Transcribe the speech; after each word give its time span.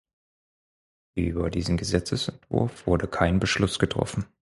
Über 1.13 1.51
diesen 1.51 1.77
Gesetzesentwurf 1.77 2.87
wurde 2.87 3.07
kein 3.07 3.39
Beschluss 3.39 3.77
getroffen. 3.77 4.25